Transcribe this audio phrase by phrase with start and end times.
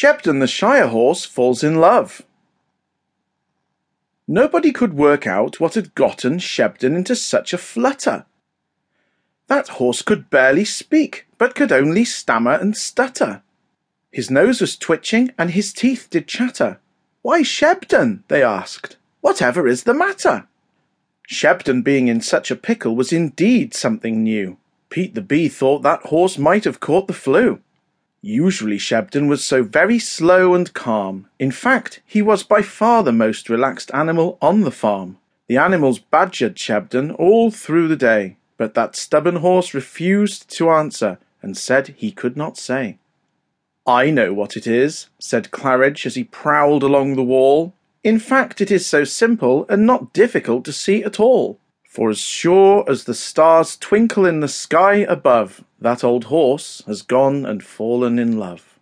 [0.00, 2.22] Shebdon the Shire horse falls in love.
[4.28, 8.24] Nobody could work out what had gotten Shebdon into such a flutter.
[9.48, 13.42] That horse could barely speak, but could only stammer and stutter.
[14.12, 16.78] His nose was twitching, and his teeth did chatter.
[17.22, 20.46] Why, Shebdon, they asked, whatever is the matter?
[21.28, 24.58] Shebdon being in such a pickle was indeed something new.
[24.90, 27.60] Pete the Bee thought that horse might have caught the flu.
[28.20, 31.28] Usually Shebdon was so very slow and calm.
[31.38, 35.18] In fact, he was by far the most relaxed animal on the farm.
[35.46, 41.18] The animals badgered Shebdon all through the day, but that stubborn horse refused to answer
[41.42, 42.98] and said he could not say.
[43.86, 47.72] I know what it is, said Claridge as he prowled along the wall.
[48.04, 51.58] In fact, it is so simple and not difficult to see at all.
[51.88, 57.00] For as sure as the stars twinkle in the sky above, that old horse has
[57.00, 58.77] gone and fallen in love.